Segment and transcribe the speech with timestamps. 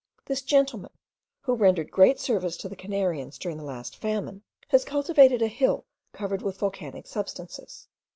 [0.25, 0.89] This gentleman,
[1.41, 5.85] who rendered great service to the Canarians during the last famine, has cultivated a hill
[6.11, 7.87] covered with volcanic substances.